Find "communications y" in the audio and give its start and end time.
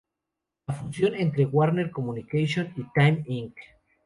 1.91-2.81